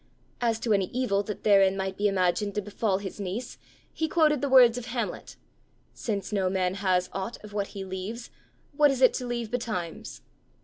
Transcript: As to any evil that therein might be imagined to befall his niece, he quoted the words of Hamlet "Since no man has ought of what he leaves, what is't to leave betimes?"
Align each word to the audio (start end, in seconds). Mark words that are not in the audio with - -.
As 0.41 0.59
to 0.61 0.73
any 0.73 0.87
evil 0.87 1.21
that 1.21 1.43
therein 1.43 1.77
might 1.77 1.95
be 1.95 2.07
imagined 2.07 2.55
to 2.55 2.61
befall 2.63 2.97
his 2.97 3.19
niece, 3.19 3.59
he 3.93 4.07
quoted 4.07 4.41
the 4.41 4.49
words 4.49 4.75
of 4.79 4.87
Hamlet 4.87 5.35
"Since 5.93 6.33
no 6.33 6.49
man 6.49 6.73
has 6.73 7.07
ought 7.13 7.37
of 7.43 7.53
what 7.53 7.67
he 7.77 7.85
leaves, 7.85 8.31
what 8.75 8.89
is't 8.89 9.13
to 9.13 9.27
leave 9.27 9.51
betimes?" 9.51 10.23